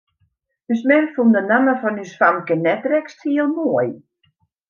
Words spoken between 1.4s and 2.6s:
namme fan ús famke